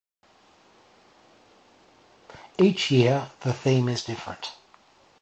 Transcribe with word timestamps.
Each 2.57 2.89
year, 2.89 3.29
the 3.41 3.53
theme 3.53 3.87
is 3.87 4.03
different. 4.03 4.51